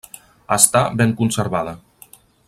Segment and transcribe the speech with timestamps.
[0.55, 1.75] Està ben conservada.